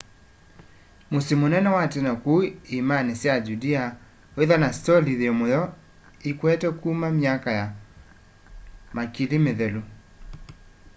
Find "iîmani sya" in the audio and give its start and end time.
2.75-3.33